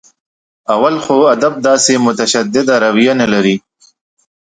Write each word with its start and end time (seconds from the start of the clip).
اول 0.73 0.95
خو 1.03 1.15
ادب 1.35 1.53
داسې 1.67 1.93
متشدده 2.05 2.75
رویه 2.83 3.13
نه 3.21 3.27
لري. 3.33 3.55